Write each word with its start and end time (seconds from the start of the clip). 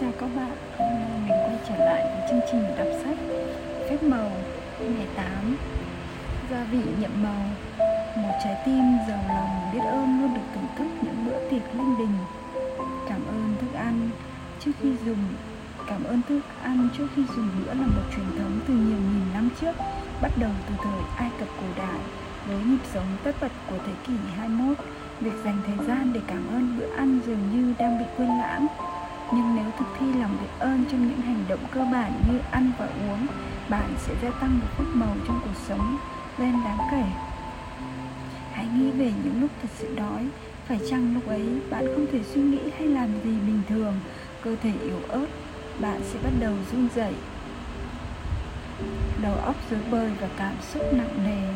Chào 0.00 0.12
các 0.20 0.30
bạn, 0.36 0.56
hôm 0.78 0.88
nay 0.88 1.20
mình 1.26 1.38
quay 1.44 1.58
trở 1.68 1.84
lại 1.84 2.02
với 2.02 2.28
chương 2.28 2.40
trình 2.50 2.76
đọc 2.78 2.86
sách 3.04 3.18
Phép 3.88 4.02
màu 4.02 4.30
ngày 4.80 5.06
8 5.16 5.56
Gia 6.50 6.64
vị 6.64 6.78
nhiệm 7.00 7.10
màu 7.22 7.42
Một 8.16 8.38
trái 8.44 8.56
tim 8.66 8.82
giàu 9.08 9.24
lòng 9.28 9.70
biết 9.72 9.80
ơn 9.90 10.20
luôn 10.20 10.34
được 10.34 10.40
thưởng 10.54 10.66
thức 10.78 10.86
những 11.02 11.26
bữa 11.26 11.50
tiệc 11.50 11.74
linh 11.74 11.98
đình. 11.98 12.16
Cảm 13.08 13.26
ơn 13.26 13.54
thức 13.60 13.78
ăn 13.78 14.10
trước 14.64 14.72
khi 14.82 14.88
dùng 15.06 15.24
Cảm 15.86 16.04
ơn 16.04 16.20
thức 16.28 16.40
ăn 16.62 16.88
trước 16.98 17.06
khi 17.16 17.22
dùng 17.36 17.48
bữa 17.58 17.74
là 17.74 17.86
một 17.86 18.02
truyền 18.16 18.26
thống 18.38 18.60
từ 18.68 18.74
nhiều 18.74 18.98
nghìn 18.98 19.32
năm 19.34 19.48
trước 19.60 19.72
Bắt 20.22 20.30
đầu 20.40 20.50
từ 20.68 20.74
thời 20.84 21.00
Ai 21.16 21.30
Cập 21.38 21.48
cổ 21.60 21.66
đại 21.76 22.00
Với 22.46 22.56
nhịp 22.66 22.84
sống 22.94 23.06
tất 23.24 23.32
bật 23.40 23.52
của 23.70 23.78
thế 23.86 23.92
kỷ 24.06 24.14
21 24.36 24.76
Việc 25.20 25.44
dành 25.44 25.58
thời 25.66 25.86
gian 25.86 26.12
để 26.12 26.20
cảm 26.26 26.48
ơn 26.48 26.78
bữa 26.78 26.96
ăn 26.96 27.20
dường 27.26 27.50
như 27.52 27.74
đang 27.78 27.98
bị 27.98 28.04
quên 28.16 28.28
lãng 28.28 28.66
nhưng 29.32 29.56
nếu 29.56 29.70
thực 29.78 29.86
thi 29.98 30.06
lòng 30.20 30.36
biết 30.40 30.48
ơn 30.58 30.84
trong 30.90 31.08
những 31.08 31.20
hành 31.20 31.44
động 31.48 31.60
cơ 31.70 31.80
bản 31.92 32.12
như 32.28 32.38
ăn 32.50 32.72
và 32.78 32.86
uống, 32.86 33.26
bạn 33.68 33.94
sẽ 33.98 34.14
gia 34.22 34.30
tăng 34.30 34.58
một 34.58 34.66
phép 34.78 34.84
màu 34.94 35.16
trong 35.26 35.40
cuộc 35.44 35.60
sống. 35.68 35.96
Lên 36.38 36.52
đáng 36.64 36.78
kể. 36.90 37.04
Hãy 38.52 38.66
nghĩ 38.76 38.90
về 38.90 39.12
những 39.24 39.40
lúc 39.40 39.50
thật 39.62 39.68
sự 39.78 39.94
đói. 39.96 40.28
Phải 40.68 40.80
chăng 40.90 41.14
lúc 41.14 41.26
ấy 41.26 41.60
bạn 41.70 41.86
không 41.94 42.06
thể 42.12 42.20
suy 42.22 42.40
nghĩ 42.40 42.58
hay 42.78 42.88
làm 42.88 43.08
gì 43.24 43.30
bình 43.46 43.62
thường? 43.68 43.94
Cơ 44.42 44.56
thể 44.62 44.72
yếu 44.82 44.98
ớt, 45.08 45.26
bạn 45.80 46.00
sẽ 46.04 46.18
bắt 46.24 46.30
đầu 46.40 46.52
run 46.72 46.88
rẩy. 46.94 47.14
Đầu 49.22 49.34
óc 49.34 49.54
rối 49.70 49.80
bời 49.90 50.10
và 50.20 50.28
cảm 50.36 50.54
xúc 50.72 50.82
nặng 50.92 51.24
nề. 51.24 51.54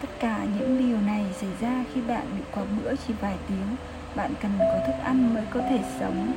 Tất 0.00 0.08
cả 0.20 0.38
những 0.58 0.78
điều 0.78 1.00
này 1.00 1.24
xảy 1.40 1.50
ra 1.60 1.84
khi 1.94 2.00
bạn 2.00 2.26
bị 2.36 2.44
quá 2.54 2.64
bữa 2.76 2.94
chỉ 3.06 3.14
vài 3.20 3.36
tiếng. 3.48 3.76
Bạn 4.14 4.34
cần 4.42 4.50
có 4.58 4.78
thức 4.86 5.04
ăn 5.04 5.34
mới 5.34 5.44
có 5.50 5.60
thể 5.60 5.80
sống 6.00 6.32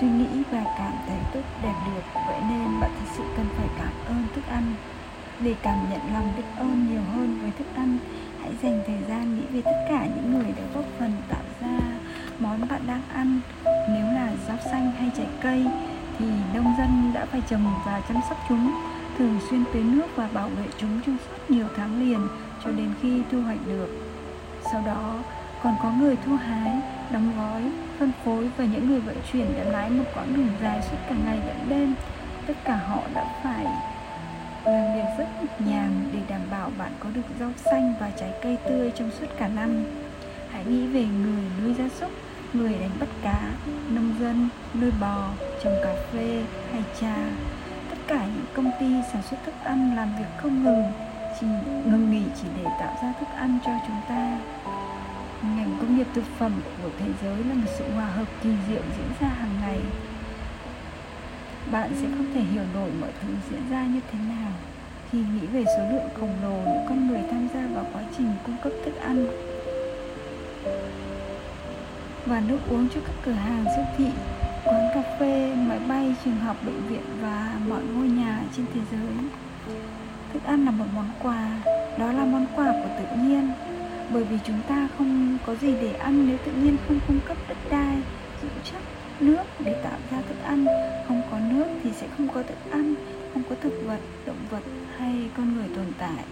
suy 0.00 0.08
nghĩ 0.08 0.42
và 0.50 0.64
cảm 0.78 0.92
thấy 1.06 1.18
tốt 1.34 1.40
đẹp 1.62 1.74
được. 1.86 2.02
Vậy 2.26 2.40
nên 2.48 2.80
bạn 2.80 2.90
thực 3.00 3.08
sự 3.16 3.22
cần 3.36 3.46
phải 3.56 3.68
cảm 3.78 3.92
ơn 4.06 4.24
thức 4.34 4.44
ăn. 4.50 4.74
Để 5.40 5.54
cảm 5.62 5.90
nhận 5.90 6.00
lòng 6.14 6.32
biết 6.36 6.42
ơn 6.56 6.88
nhiều 6.90 7.02
hơn 7.14 7.38
với 7.42 7.50
thức 7.58 7.66
ăn, 7.76 7.98
hãy 8.40 8.52
dành 8.62 8.82
thời 8.86 8.98
gian 9.08 9.36
nghĩ 9.36 9.42
về 9.50 9.62
tất 9.62 9.86
cả 9.88 10.06
những 10.16 10.32
người 10.32 10.52
đã 10.52 10.62
góp 10.74 10.84
phần 10.98 11.12
tạo 11.28 11.42
ra 11.60 11.78
món 12.38 12.68
bạn 12.68 12.80
đang 12.86 13.02
ăn. 13.14 13.40
Nếu 13.64 14.06
là 14.06 14.32
rau 14.48 14.56
xanh 14.70 14.92
hay 14.92 15.10
trái 15.16 15.26
cây, 15.42 15.66
thì 16.18 16.26
nông 16.54 16.74
dân 16.78 17.10
đã 17.14 17.26
phải 17.26 17.42
trồng 17.48 17.74
và 17.86 18.02
chăm 18.08 18.16
sóc 18.28 18.38
chúng, 18.48 18.74
thường 19.18 19.40
xuyên 19.50 19.64
tưới 19.72 19.82
nước 19.82 20.06
và 20.16 20.28
bảo 20.34 20.48
vệ 20.48 20.64
chúng 20.78 21.00
trong 21.06 21.16
suốt 21.28 21.50
nhiều 21.50 21.66
tháng 21.76 22.00
liền 22.00 22.28
cho 22.64 22.70
đến 22.70 22.94
khi 23.02 23.22
thu 23.32 23.42
hoạch 23.42 23.66
được. 23.66 23.88
Sau 24.72 24.82
đó, 24.86 25.18
còn 25.62 25.74
có 25.82 25.92
người 25.92 26.16
thu 26.24 26.36
hái 26.36 26.80
đóng 27.10 27.32
gói, 27.36 27.62
phân 27.98 28.12
phối 28.24 28.48
và 28.56 28.64
những 28.64 28.88
người 28.88 29.00
vận 29.00 29.16
chuyển 29.32 29.46
đã 29.58 29.64
lái 29.64 29.90
một 29.90 30.04
quãng 30.14 30.36
đường 30.36 30.48
dài 30.62 30.82
suốt 30.82 30.96
cả 31.08 31.14
ngày 31.24 31.38
lẫn 31.46 31.68
đêm. 31.68 31.94
Tất 32.46 32.54
cả 32.64 32.76
họ 32.76 33.00
đã 33.14 33.24
phải 33.42 33.64
làm 34.64 34.94
việc 34.94 35.08
rất 35.18 35.26
nhịp 35.40 35.66
nhàng 35.66 36.10
để 36.12 36.18
đảm 36.28 36.40
bảo 36.50 36.70
bạn 36.78 36.92
có 37.00 37.08
được 37.14 37.22
rau 37.40 37.52
xanh 37.56 37.94
và 38.00 38.10
trái 38.20 38.30
cây 38.42 38.58
tươi 38.68 38.92
trong 38.94 39.10
suốt 39.10 39.26
cả 39.38 39.48
năm. 39.48 39.84
Hãy 40.50 40.64
nghĩ 40.64 40.86
về 40.86 41.04
người 41.04 41.44
nuôi 41.62 41.74
gia 41.74 41.88
súc, 41.88 42.10
người 42.52 42.74
đánh 42.80 42.90
bắt 43.00 43.08
cá, 43.22 43.40
nông 43.90 44.14
dân, 44.20 44.48
nuôi 44.80 44.90
bò, 45.00 45.28
trồng 45.64 45.74
cà 45.84 45.94
phê 46.12 46.42
hay 46.72 46.82
trà 47.00 47.16
tất 47.90 47.96
cả 48.06 48.24
những 48.24 48.46
công 48.54 48.70
ty 48.80 48.86
sản 49.12 49.22
xuất 49.30 49.36
thức 49.46 49.54
ăn 49.64 49.96
làm 49.96 50.08
việc 50.18 50.28
không 50.36 50.64
ngừng, 50.64 50.92
chỉ 51.40 51.46
ngừng 51.84 52.10
nghỉ 52.10 52.22
chỉ 52.42 52.48
để 52.56 52.64
tạo 52.80 52.96
ra 53.02 53.12
thức 53.20 53.28
ăn 53.36 53.58
cho 53.64 53.72
chúng 53.86 54.00
ta 54.08 54.38
ngành 55.56 55.76
công 55.80 55.96
nghiệp 55.96 56.06
thực 56.14 56.24
phẩm 56.38 56.52
của 56.82 56.90
thế 56.98 57.06
giới 57.22 57.44
là 57.44 57.54
một 57.54 57.70
sự 57.78 57.84
hòa 57.94 58.06
hợp 58.06 58.28
kỳ 58.42 58.50
diệu 58.68 58.82
diễn 58.96 59.08
ra 59.20 59.28
hàng 59.28 59.60
ngày. 59.60 59.80
Bạn 61.72 61.90
sẽ 62.00 62.06
không 62.16 62.26
thể 62.34 62.40
hiểu 62.40 62.64
nổi 62.74 62.90
mọi 63.00 63.10
thứ 63.22 63.28
diễn 63.50 63.60
ra 63.70 63.86
như 63.86 64.00
thế 64.12 64.18
nào 64.18 64.52
khi 65.10 65.18
nghĩ 65.18 65.46
về 65.46 65.64
số 65.64 65.82
lượng 65.90 66.08
khổng 66.20 66.34
lồ 66.42 66.72
những 66.72 66.86
con 66.88 67.08
người 67.08 67.20
tham 67.30 67.48
gia 67.54 67.66
vào 67.74 67.86
quá 67.92 68.02
trình 68.16 68.32
cung 68.46 68.56
cấp 68.62 68.72
thức 68.84 68.94
ăn 69.00 69.26
và 72.26 72.42
nước 72.48 72.58
uống 72.70 72.88
cho 72.94 73.00
các 73.06 73.14
cửa 73.24 73.32
hàng 73.32 73.64
siêu 73.76 73.84
thị, 73.96 74.06
quán 74.64 74.88
cà 74.94 75.02
phê, 75.20 75.54
máy 75.56 75.78
bay, 75.88 76.14
trường 76.24 76.36
học, 76.36 76.56
bệnh 76.66 76.88
viện 76.88 77.02
và 77.22 77.54
mọi 77.68 77.82
ngôi 77.82 78.08
nhà 78.08 78.42
trên 78.56 78.66
thế 78.74 78.80
giới. 78.92 79.14
Thức 80.32 80.44
ăn 80.44 80.64
là 80.64 80.70
một 80.70 80.84
món 80.94 81.08
quà, 81.22 81.48
đó 81.98 82.12
là 82.12 82.24
món 82.24 82.46
quà 82.56 82.72
của 82.72 82.88
tự 82.98 83.16
nhiên 83.16 83.52
bởi 84.12 84.24
vì 84.24 84.36
chúng 84.46 84.60
ta 84.68 84.88
không 84.98 85.38
có 85.46 85.54
gì 85.54 85.74
để 85.82 85.92
ăn 85.92 86.28
nếu 86.28 86.38
tự 86.46 86.52
nhiên 86.52 86.76
không 86.88 87.00
cung 87.06 87.20
cấp 87.28 87.36
đất 87.48 87.56
đai 87.70 87.96
dưỡng 88.42 88.62
chất 88.64 88.82
nước 89.20 89.42
để 89.58 89.80
tạo 89.84 89.98
ra 90.10 90.18
thức 90.28 90.36
ăn. 90.44 90.66
Không 91.08 91.22
có 91.30 91.38
nước 91.38 91.66
thì 91.82 91.90
sẽ 91.92 92.06
không 92.16 92.28
có 92.28 92.42
thức 92.42 92.70
ăn, 92.70 92.94
không 93.34 93.42
có 93.50 93.56
thực 93.62 93.82
vật, 93.86 94.00
động 94.26 94.46
vật 94.50 94.62
hay 94.98 95.28
con 95.36 95.54
người 95.54 95.68
tồn 95.76 95.86
tại. 95.98 96.24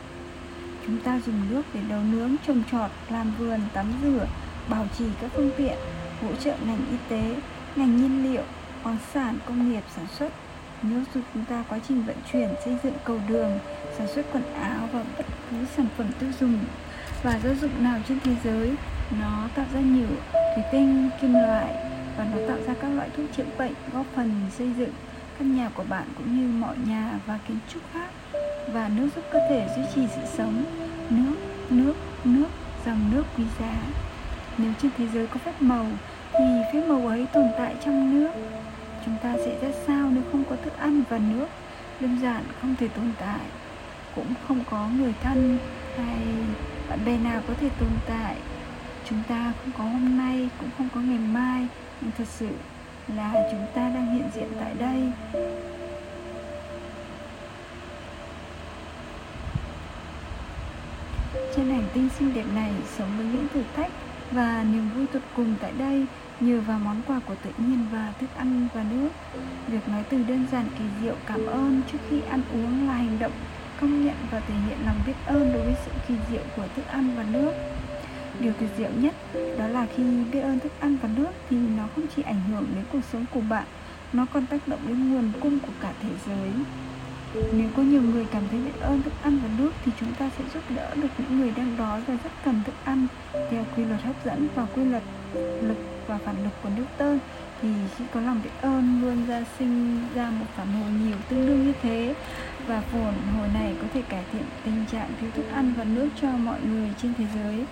Chúng 0.86 0.98
ta 1.00 1.20
dùng 1.26 1.40
nước 1.50 1.62
để 1.74 1.80
nấu 1.88 2.00
nướng, 2.02 2.36
trồng 2.46 2.62
trọt, 2.72 2.90
làm 3.10 3.32
vườn, 3.38 3.60
tắm 3.72 3.86
rửa, 4.02 4.26
bảo 4.68 4.86
trì 4.98 5.04
các 5.20 5.30
phương 5.34 5.50
tiện, 5.56 5.76
hỗ 6.22 6.34
trợ 6.34 6.54
ngành 6.66 6.80
y 6.90 6.96
tế, 7.08 7.36
ngành 7.76 7.96
nhiên 7.96 8.32
liệu, 8.32 8.42
khoáng 8.82 8.98
sản, 9.14 9.38
công 9.46 9.72
nghiệp, 9.72 9.82
sản 9.96 10.06
xuất. 10.18 10.32
Nước 10.82 11.02
giúp 11.14 11.20
chúng 11.34 11.44
ta 11.44 11.64
quá 11.68 11.78
trình 11.88 12.02
vận 12.02 12.16
chuyển, 12.32 12.48
xây 12.64 12.76
dựng 12.82 12.94
cầu 13.04 13.18
đường, 13.28 13.58
sản 13.98 14.06
xuất 14.14 14.26
quần 14.32 14.54
áo 14.54 14.88
và 14.92 15.04
bất 15.16 15.26
cứ 15.50 15.56
sản 15.76 15.86
phẩm 15.96 16.06
tiêu 16.20 16.30
dùng 16.40 16.58
và 17.22 17.38
giáo 17.44 17.54
dụng 17.54 17.84
nào 17.84 17.98
trên 18.08 18.18
thế 18.24 18.32
giới, 18.44 18.74
nó 19.20 19.48
tạo 19.54 19.66
ra 19.74 19.80
nhiều 19.80 20.06
thủy 20.32 20.64
tinh, 20.72 21.10
kim 21.20 21.32
loại 21.32 21.66
và 22.16 22.24
nó 22.24 22.38
tạo 22.48 22.58
ra 22.66 22.74
các 22.82 22.88
loại 22.88 23.08
thuốc 23.16 23.26
chữa 23.36 23.44
bệnh 23.58 23.72
góp 23.92 24.06
phần 24.14 24.30
xây 24.50 24.72
dựng 24.78 24.90
căn 25.38 25.56
nhà 25.56 25.70
của 25.74 25.84
bạn 25.88 26.04
cũng 26.18 26.36
như 26.36 26.48
mọi 26.60 26.76
nhà 26.86 27.10
và 27.26 27.38
kiến 27.48 27.58
trúc 27.68 27.82
khác. 27.92 28.08
Và 28.72 28.90
nước 28.96 29.08
giúp 29.16 29.24
cơ 29.32 29.38
thể 29.48 29.68
duy 29.76 29.82
trì 29.94 30.06
sự 30.14 30.22
sống, 30.36 30.64
nước 31.10 31.36
nước 31.70 31.94
nước, 32.24 32.48
dòng 32.86 33.10
nước 33.12 33.22
quý 33.36 33.44
giá. 33.60 33.74
Nếu 34.58 34.72
trên 34.82 34.90
thế 34.98 35.06
giới 35.14 35.26
có 35.26 35.36
phép 35.44 35.52
màu, 35.60 35.86
thì 36.32 36.44
phép 36.72 36.86
màu 36.88 37.08
ấy 37.08 37.26
tồn 37.32 37.48
tại 37.58 37.74
trong 37.84 38.14
nước. 38.14 38.30
Chúng 39.06 39.16
ta 39.22 39.34
sẽ 39.36 39.58
ra 39.62 39.68
sao 39.86 40.10
nếu 40.10 40.22
không 40.32 40.44
có 40.50 40.56
thức 40.64 40.78
ăn 40.78 41.02
và 41.08 41.18
nước 41.18 41.46
đơn 42.00 42.18
giản 42.22 42.44
không 42.60 42.74
thể 42.80 42.88
tồn 42.88 43.12
tại? 43.20 43.46
Cũng 44.14 44.34
không 44.48 44.64
có 44.70 44.88
người 44.98 45.14
thân 45.22 45.58
hay 45.96 46.18
bạn 46.92 47.04
bè 47.04 47.18
nào 47.18 47.42
có 47.48 47.54
thể 47.60 47.68
tồn 47.80 47.88
tại. 48.08 48.36
Chúng 49.08 49.22
ta 49.28 49.52
không 49.60 49.72
có 49.78 49.84
hôm 49.84 50.18
nay, 50.18 50.48
cũng 50.60 50.70
không 50.78 50.88
có 50.94 51.00
ngày 51.00 51.18
mai, 51.18 51.66
nhưng 52.00 52.10
thật 52.18 52.24
sự 52.28 52.48
là 53.16 53.34
chúng 53.50 53.66
ta 53.74 53.88
đang 53.88 54.14
hiện 54.14 54.28
diện 54.34 54.48
tại 54.60 54.74
đây. 54.78 55.12
Trên 61.56 61.70
hành 61.70 61.88
tinh 61.94 62.08
xinh 62.18 62.34
đẹp 62.34 62.44
này 62.54 62.72
sống 62.98 63.08
với 63.16 63.26
những 63.26 63.46
thử 63.54 63.62
thách 63.76 63.90
và 64.30 64.64
niềm 64.72 64.88
vui 64.96 65.06
tột 65.06 65.22
cùng 65.36 65.54
tại 65.60 65.72
đây, 65.78 66.06
nhờ 66.40 66.60
vào 66.60 66.78
món 66.78 67.02
quà 67.06 67.20
của 67.26 67.34
tự 67.44 67.50
nhiên 67.58 67.86
và 67.92 68.12
thức 68.20 68.30
ăn 68.36 68.68
và 68.74 68.84
nước. 68.90 69.10
Việc 69.68 69.88
nói 69.88 70.04
từ 70.08 70.22
đơn 70.28 70.46
giản 70.52 70.64
kỳ 70.78 70.84
diệu 71.02 71.14
cảm 71.26 71.46
ơn 71.46 71.82
trước 71.92 71.98
khi 72.10 72.20
ăn 72.30 72.42
uống 72.52 72.88
là 72.88 72.94
hành 72.94 73.18
động 73.18 73.32
công 73.82 74.04
nhận 74.04 74.16
và 74.30 74.40
thể 74.40 74.54
hiện 74.68 74.78
lòng 74.86 74.96
biết 75.06 75.12
ơn 75.26 75.52
đối 75.52 75.62
với 75.62 75.74
sự 75.84 75.90
kỳ 76.08 76.14
diệu 76.30 76.42
của 76.56 76.64
thức 76.76 76.82
ăn 76.88 77.10
và 77.16 77.24
nước. 77.32 77.52
Điều 78.40 78.52
tuyệt 78.60 78.70
diệu 78.76 78.90
nhất 78.96 79.14
đó 79.58 79.66
là 79.66 79.86
khi 79.96 80.02
biết 80.32 80.40
ơn 80.40 80.58
thức 80.58 80.72
ăn 80.80 80.96
và 81.02 81.08
nước 81.16 81.30
thì 81.50 81.56
nó 81.76 81.84
không 81.94 82.06
chỉ 82.16 82.22
ảnh 82.22 82.40
hưởng 82.50 82.66
đến 82.74 82.84
cuộc 82.92 83.00
sống 83.12 83.24
của 83.34 83.40
bạn, 83.40 83.64
nó 84.12 84.26
còn 84.32 84.46
tác 84.46 84.68
động 84.68 84.80
đến 84.86 85.10
nguồn 85.10 85.32
cung 85.40 85.58
của 85.58 85.72
cả 85.80 85.92
thế 86.02 86.08
giới. 86.26 86.50
Nếu 87.52 87.68
có 87.76 87.82
nhiều 87.82 88.02
người 88.02 88.26
cảm 88.32 88.42
thấy 88.50 88.60
biết 88.60 88.80
ơn 88.80 89.02
thức 89.02 89.12
ăn 89.22 89.38
và 89.42 89.48
nước 89.58 89.70
thì 89.84 89.92
chúng 90.00 90.12
ta 90.12 90.30
sẽ 90.38 90.44
giúp 90.54 90.62
đỡ 90.76 90.94
được 90.94 91.08
những 91.18 91.40
người 91.40 91.52
đang 91.56 91.76
đói 91.78 92.00
và 92.06 92.14
rất 92.24 92.30
cần 92.44 92.60
thức 92.64 92.74
ăn, 92.84 93.06
theo 93.32 93.64
quy 93.76 93.84
luật 93.84 94.02
hấp 94.02 94.24
dẫn 94.24 94.48
và 94.54 94.66
quy 94.74 94.84
luật 94.84 95.02
lực 95.62 95.78
và 96.06 96.18
phản 96.24 96.44
lực 96.44 96.52
của 96.62 96.68
newton 96.68 97.18
thì 97.62 97.68
chị 97.98 98.04
có 98.14 98.20
lòng 98.20 98.40
biết 98.44 98.50
ơn 98.60 99.02
luôn 99.02 99.26
ra 99.26 99.44
sinh 99.58 100.00
ra 100.14 100.30
một 100.30 100.46
phản 100.56 100.66
hồi 100.66 100.90
nhiều 100.92 101.16
tương 101.28 101.46
đương 101.46 101.66
như 101.66 101.72
thế. 101.82 102.14
Và 102.66 102.80
phản 102.80 103.14
hồi 103.38 103.48
này 103.54 103.74
có 103.82 103.88
thể 103.94 104.02
cải 104.08 104.24
thiện 104.32 104.42
tình 104.64 104.84
trạng 104.92 105.10
thiếu 105.20 105.30
thức 105.34 105.44
ăn 105.52 105.74
và 105.76 105.84
nước 105.84 106.08
cho 106.20 106.28
mọi 106.28 106.58
người 106.70 106.88
trên 107.02 107.14
thế 107.18 107.24
giới. 107.34 107.64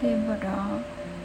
Thêm 0.00 0.28
vào 0.28 0.38
đó, 0.42 0.78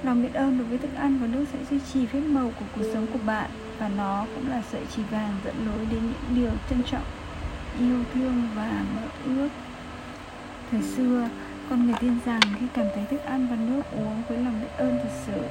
lòng 0.04 0.24
biết 0.24 0.34
ơn 0.34 0.58
đối 0.58 0.68
với 0.68 0.78
thức 0.78 0.96
ăn 0.96 1.20
và 1.22 1.28
nước 1.28 1.46
sẽ 1.54 1.60
duy 1.70 1.80
trì 1.94 2.06
phép 2.06 2.22
màu 2.22 2.52
của 2.60 2.66
cuộc 2.76 2.90
sống 2.94 3.08
của 3.14 3.20
bạn 3.26 3.50
và 3.80 3.90
nó 3.98 4.26
cũng 4.36 4.50
là 4.50 4.62
sợi 4.72 4.82
chỉ 4.96 5.02
vàng 5.12 5.36
dẫn 5.46 5.56
lối 5.66 5.86
đến 5.92 6.00
những 6.02 6.42
điều 6.42 6.52
trân 6.70 6.84
trọng, 6.92 7.06
yêu 7.80 8.04
thương 8.14 8.50
và 8.56 8.84
mơ 8.96 9.02
ước. 9.36 9.50
Thời 10.72 10.82
xưa, 10.82 11.30
con 11.70 11.86
người 11.86 11.96
tin 12.00 12.18
rằng 12.26 12.42
khi 12.60 12.66
cảm 12.74 12.86
thấy 12.96 13.06
thức 13.06 13.22
ăn 13.26 13.48
và 13.50 13.56
nước 13.56 13.82
uống 13.92 14.22
với 14.30 14.38
lòng 14.38 14.62
biết 14.62 14.70
ơn 14.78 15.00
thật 15.04 15.12
sự 15.26 15.42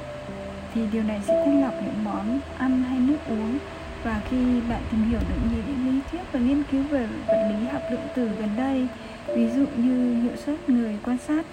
thì 0.77 0.83
điều 0.93 1.03
này 1.03 1.21
sẽ 1.27 1.43
thanh 1.45 1.63
lọc 1.63 1.75
những 1.83 2.05
món 2.05 2.41
ăn 2.59 2.83
hay 2.83 2.99
nước 2.99 3.19
uống. 3.29 3.59
Và 4.05 4.21
khi 4.31 4.61
bạn 4.69 4.81
tìm 4.91 5.03
hiểu 5.11 5.21
được 5.29 5.37
nhiều 5.51 5.63
những 5.67 5.89
lý 5.89 6.01
thuyết 6.11 6.21
và 6.33 6.41
nghiên 6.41 6.63
cứu 6.71 6.83
về 6.91 7.07
vật 7.27 7.49
lý 7.51 7.67
học 7.67 7.83
lượng 7.91 8.09
tử 8.17 8.29
gần 8.39 8.49
đây, 8.57 8.87
ví 9.27 9.49
dụ 9.57 9.67
như 9.77 10.23
hiệu 10.23 10.37
suất 10.37 10.69
người 10.69 10.99
quan 11.05 11.19
sát, 11.19 11.47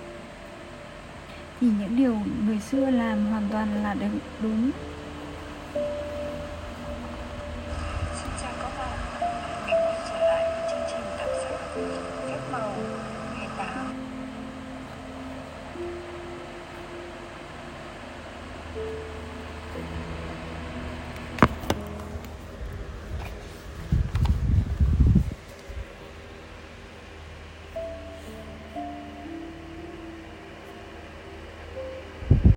thì 1.61 1.67
những 1.79 1.95
điều 1.95 2.17
người 2.45 2.59
xưa 2.59 2.89
làm 2.89 3.25
hoàn 3.25 3.43
toàn 3.51 3.83
là 3.83 3.95
đúng. 4.41 4.71